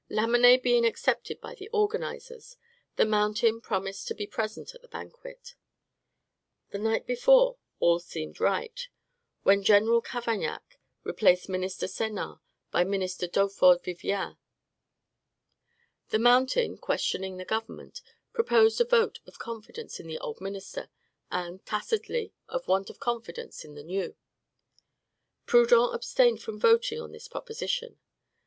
[0.09, 2.57] Lamennais being accepted by the organizers,
[2.95, 5.53] the Mountain promised to be present at the banquet.
[6.71, 8.87] The night before, all seemed right,
[9.43, 12.39] when General Cavaignac replaced Minister Senart
[12.71, 14.37] by Minister Dufaure Vivien.
[16.09, 18.01] The Mountain, questioning the government,
[18.33, 20.89] proposed a vote of confidence in the old minister,
[21.29, 24.15] and, tacitly, of want of confidence in the new.
[25.45, 27.99] Proudhon abstained from voting on this proposition.